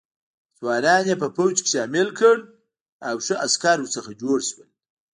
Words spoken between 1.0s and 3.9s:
یې په پوځ کې شامل کړل او ښه عسکر